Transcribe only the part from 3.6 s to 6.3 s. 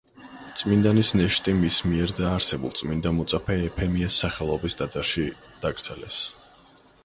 ეფემიას სახელობის ტაძარში დაკრძალეს.